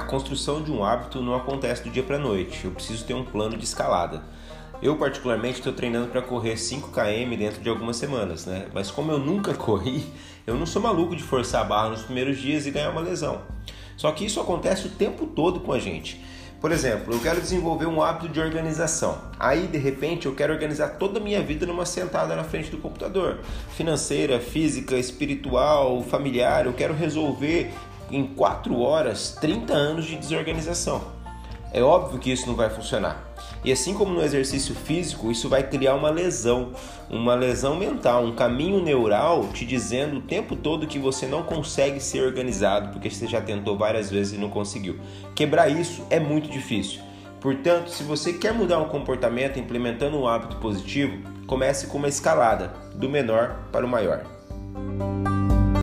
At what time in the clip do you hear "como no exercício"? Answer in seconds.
33.92-34.74